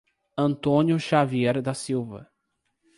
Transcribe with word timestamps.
Antônio 0.35 0.97
Xavier 0.99 1.61
da 1.61 1.75
Silva 1.75 2.27